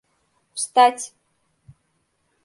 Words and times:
—Встать! 0.55 1.13